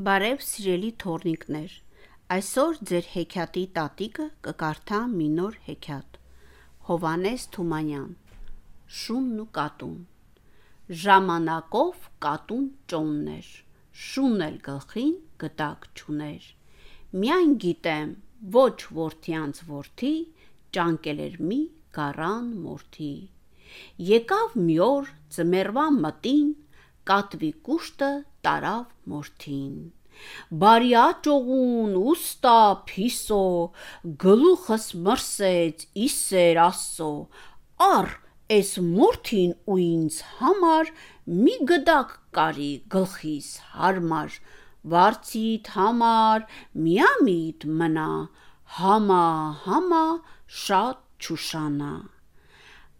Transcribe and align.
Բարև 0.00 0.38
սիրելի 0.40 0.88
թորնիկներ, 1.02 1.72
այսօր 2.34 2.78
ձեր 2.90 3.08
հեքիաթի 3.14 3.64
տատիկը 3.78 4.24
կկարդա 4.46 5.00
մի 5.10 5.26
նոր 5.32 5.58
հեքիաթ։ 5.66 6.16
Հովանես 6.86 7.44
Թումանյան։ 7.56 8.14
Շունն 9.00 9.42
ու 9.42 9.46
կատուն։ 9.58 9.98
Ժամանակով 11.02 12.08
կատուն 12.26 12.64
ճոններ, 12.92 13.50
շունն 14.06 14.46
էլ 14.46 14.56
գլխին 14.70 15.12
գտակ 15.44 15.84
չուներ։ 16.00 16.48
Միայն 17.20 17.54
գիտեմ, 17.66 18.16
ոչ 18.56 18.78
worth-յանց 19.00 19.62
worth-ի 19.68 20.14
ճանկել 20.78 21.22
էր 21.26 21.38
մի 21.50 21.60
գարան 22.00 22.48
մորթի։ 22.64 23.12
Եկավ 24.14 24.58
մի 24.64 24.80
օր 24.88 25.14
ծմերվան 25.36 26.02
մտին 26.08 26.50
կատվի 27.08 27.50
կուշտը 27.66 28.10
տարավ 28.46 28.84
մորթին։ 29.12 29.74
Բարի 30.62 30.90
աճողուն 31.00 31.92
ուստա 32.12 32.56
փիսո 32.90 33.44
գլուխս 34.24 34.86
մրսեց 35.06 35.86
իսեր 36.06 36.60
ասո 36.66 37.12
առ 37.86 38.10
էս 38.58 38.70
մորթին 38.90 39.52
ու 39.72 39.78
ինձ 39.86 40.20
համար 40.40 40.92
մի 41.40 41.56
գդակ 41.70 42.14
կարի 42.38 42.70
գլխիս 42.94 43.50
հարմար 43.74 44.38
վարձիդ 44.94 45.70
համար 45.76 46.46
միամիտ 46.86 47.68
մնա 47.80 48.12
համա 48.78 49.26
համա 49.66 50.04
շատ 50.64 51.26
չուշանա 51.26 51.92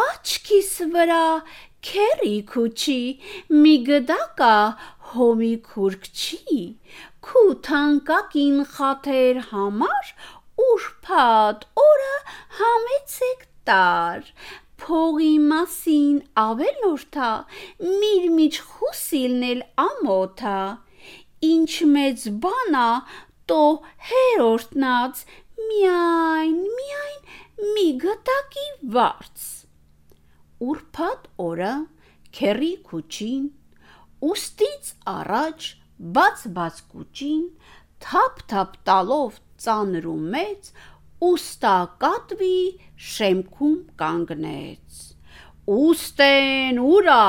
աչքիս 0.00 0.72
վրա 0.94 1.24
քերի 1.88 2.34
քուչի 2.52 3.00
մի 3.62 3.74
գդակա 3.88 4.56
հոմի 5.12 5.52
քուրքչի 5.68 6.60
քու 7.28 7.48
թանկակին 7.68 8.58
խաթեր 8.74 9.40
համար 9.52 10.12
ուրփատ 10.66 11.66
օրը 11.84 12.14
համեցեք 12.60 13.46
տար 13.70 14.30
փողի 14.84 15.34
մասին 15.50 16.16
ավելորդա 16.44 17.30
միրմիջ 17.88 18.60
խուսիլնել 18.70 19.62
ամոթա 19.86 20.58
ինչ 21.50 21.72
մեծ 21.96 22.26
բանա 22.46 22.88
տո 23.52 23.62
հերորդնած 24.10 25.24
միայն 25.70 26.58
միայն 26.78 27.72
մի 27.74 27.88
գտակի 28.06 28.68
վարձ 28.96 29.48
ուրփատ 30.68 31.28
օրը 31.48 31.74
քերի 32.38 32.72
քուչին 32.88 33.46
ուստից 34.32 34.90
առաջ 35.12 35.68
բաց-բաց 36.16 36.82
կուճին 36.92 37.42
թափ-թափ 38.06 38.76
տալով 38.88 39.38
ծանր 39.64 40.06
ու 40.12 40.20
մեծ 40.34 40.70
ուստա 41.28 41.74
կատվի 42.02 42.56
շեմքում 43.08 43.76
կանգնեց 44.02 45.02
Ուստեն 45.72 46.80
ուրա 46.82 47.26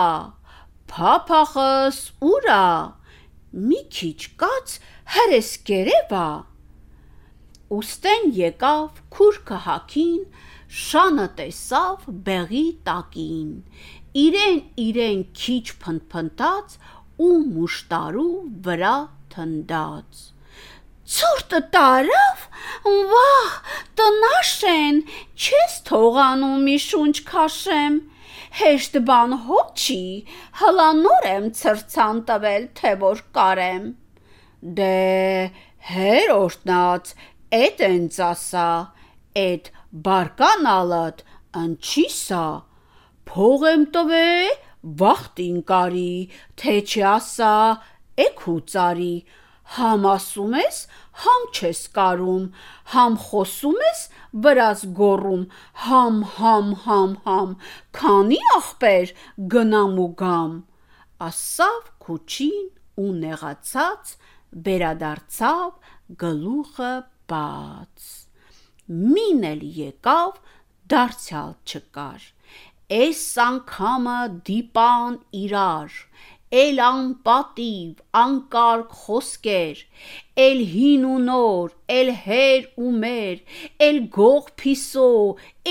փափախս 0.93 1.99
ուրա 2.29 2.63
մի 3.67 3.81
քիչ 3.97 4.17
կաց 4.43 4.73
հրես 5.17 5.51
կերևա 5.69 6.25
Ուստեն 7.77 8.25
եկավ 8.39 9.02
քուրքը 9.15 9.59
հագին 9.67 10.21
շանը 10.83 11.25
տեսավ 11.39 12.05
բեղի 12.27 12.65
տակին 12.89 13.49
իրեն 14.25 14.61
իրեն 14.87 15.25
քիչ 15.41 15.65
փնթփնթաց 15.83 16.77
ու 17.27 17.33
մուշտարու 17.55 18.29
վրա 18.67 18.95
թնդաց 19.33 20.23
ցուրտը 21.13 21.59
տարավ 21.75 22.43
վահ 23.11 23.55
տնաշեն 23.99 24.99
չես 25.45 25.75
թողանում 25.89 26.63
մի 26.67 26.75
շունչ 26.85 27.15
քաշեմ 27.29 27.99
հեշտ 28.59 28.97
բան 29.09 29.35
հոչի 29.49 30.05
հլանոր 30.61 31.27
եմ 31.33 31.45
ցրցան 31.59 32.23
տվել 32.29 32.67
թե 32.79 32.95
որ 33.03 33.21
կարեմ 33.37 33.85
դե 34.79 34.97
հերորդնած 35.91 37.13
էդ 37.59 37.81
ենց 37.89 38.19
ասա 38.29 38.67
էդ 39.41 39.69
բարկանալդ 40.07 41.23
ընչի 41.63 42.05
սա 42.17 42.45
փող 43.29 43.65
եմ 43.69 43.85
տվե 43.95 44.27
վախտին 45.01 45.61
կարի 45.69 46.11
թե 46.61 46.75
չի 46.83 47.03
ասա 47.13 47.53
էքու 48.25 48.57
ծարի 48.73 49.13
համ 49.75 50.07
ասում 50.11 50.57
ես 50.59 50.79
համ 51.23 51.45
չես 51.53 51.81
կարում 51.97 52.43
համ 52.93 53.15
խոսում 53.27 53.79
ես 53.85 54.01
վրաս 54.45 54.83
գոռում 54.99 55.45
համ 55.85 56.19
համ 56.35 56.73
համ 56.83 57.15
համ 57.27 57.55
քանի 57.99 58.41
ախպեր 58.57 59.13
գնամ 59.55 59.95
ու 60.03 60.09
գամ 60.23 60.59
ասավ 61.29 61.79
քուչին 62.05 62.67
ու 63.03 63.13
նեղացած 63.23 64.13
վերադարձավ 64.67 65.71
գլուխը 66.25 66.93
բաց 67.33 68.11
մին 68.91 69.43
էլ 69.47 69.61
եկավ 69.79 70.39
դարձյալ 70.91 71.53
չկար 71.63 72.25
Էս 72.93 73.21
անգամը 73.43 74.17
դիպան 74.47 75.13
իրար 75.41 75.99
Էլ 76.53 76.81
անպատիվ 76.87 78.01
անկարգ 78.21 78.91
խոսքեր 79.03 79.79
Էլ 80.43 80.59
հին 80.73 81.07
ու 81.13 81.21
նոր 81.29 81.73
էլ 81.95 82.11
հեր 82.25 82.67
ու 82.83 82.91
մեր 83.05 83.57
Էլ 83.87 83.99
գող 84.19 84.51
փիսո 84.61 85.09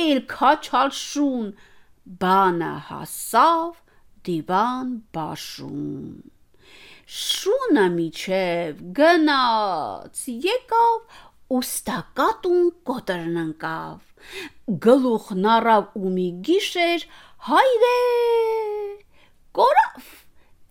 էլ 0.03 0.23
քաչալ 0.33 0.95
շուն 1.03 1.53
Բանը 2.25 2.75
հասավ 2.89 3.71
դիվան 4.27 4.95
բաշուն 5.15 5.93
Շունը 7.13 7.87
միջև 7.95 8.83
գնաց 8.99 10.25
եկավ 10.49 11.23
ուստա 11.59 11.99
կատուն 12.19 12.69
կոտրն 12.89 13.39
ընկավ 13.43 14.77
գլուխն 14.87 15.49
առավ 15.55 15.99
ու 16.01 16.13
մի 16.17 16.27
գիշեր 16.49 17.07
հայրե 17.49 17.97
կորավ 19.59 20.11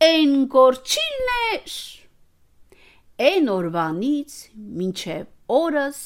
Էն 0.08 0.32
կորչիլներ 0.56 1.76
Էն 3.28 3.52
օրվանից 3.56 4.38
մինչև 4.82 5.58
օրս 5.58 6.00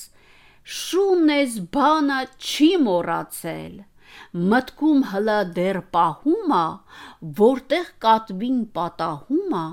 շունես 0.79 1.59
բանը 1.75 2.21
չի 2.49 2.71
մոռացել 2.87 3.75
մտքում 4.51 5.01
հլա 5.11 5.37
դեռ 5.55 5.79
պահումա 5.95 6.63
որտեղ 7.39 7.89
կատվին 8.05 8.59
պատահումա 8.77 9.63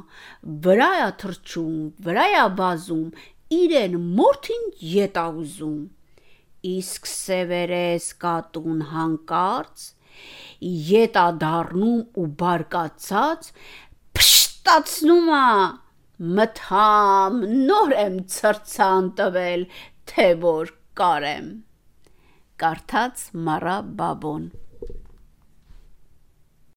վրայա 0.66 1.08
թրջում 1.22 1.78
վրայա 2.06 2.44
վազում 2.60 3.08
իրեն 3.56 3.98
մորթին 4.18 4.68
ետա 4.92 5.24
ուզում 5.42 5.80
իսկ 6.72 7.08
սևերես 7.10 8.08
կատուն 8.24 8.82
հանկարծ 8.92 9.86
ետա 10.92 11.24
դառնում 11.42 12.02
ու 12.22 12.26
բարկացած 12.42 13.48
փշտացնումա 14.18 15.44
մթամ 16.38 17.38
նոր 17.68 17.94
եմ 18.04 18.18
ցրցան 18.36 19.12
տվել 19.20 19.68
թե 20.12 20.28
որ 20.46 20.74
կարեմ 21.00 21.48
կարդաց 22.62 23.24
Մարա 23.48 23.78
Բաբոն 24.00 24.44